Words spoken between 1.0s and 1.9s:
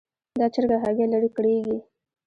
لري؛ کړېږي.